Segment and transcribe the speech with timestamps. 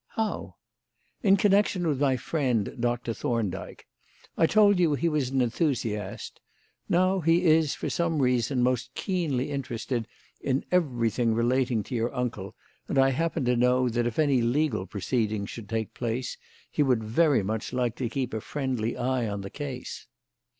[0.15, 0.55] "How?"
[1.21, 3.85] "In connection with my friend Doctor Thorndyke.
[4.35, 6.39] I told you he was an enthusiast.
[6.89, 10.07] Now he is, for some reason, most keenly interested
[10.41, 12.55] in everything relating to your uncle,
[12.87, 16.35] and I happen to know that, if any legal proceedings should take place,
[16.71, 20.07] he would very much like to keep a friendly eye on the case."